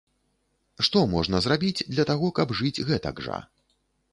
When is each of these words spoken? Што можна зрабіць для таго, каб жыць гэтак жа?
Што 0.87 1.03
можна 1.11 1.41
зрабіць 1.47 1.85
для 1.93 2.07
таго, 2.11 2.31
каб 2.41 2.57
жыць 2.61 2.83
гэтак 2.89 3.23
жа? 3.29 3.37